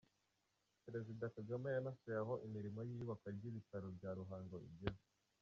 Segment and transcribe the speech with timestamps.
[0.85, 5.03] Perezida Kagame yanasuye aho imirimo y’iyubakwa ry’ibitaro bya Ruhango igeze.